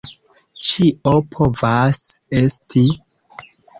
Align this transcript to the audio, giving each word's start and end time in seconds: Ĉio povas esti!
Ĉio 0.67 1.13
povas 1.35 2.01
esti! 2.41 2.83